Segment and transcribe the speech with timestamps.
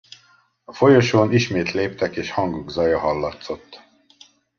[0.63, 3.81] A folyosón ismét léptek és hangok zaja hallatszott.